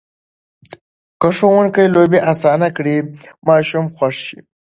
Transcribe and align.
که 1.19 1.27
ښوونکي 1.37 1.83
لوبې 1.95 2.19
اسانه 2.31 2.67
کړي، 2.77 2.95
ماشوم 3.47 3.85
خوښ 3.95 4.15
شي. 4.27 4.39